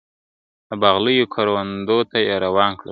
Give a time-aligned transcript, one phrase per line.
[0.69, 2.79] د باغلیو کروندو ته یې روان کړل..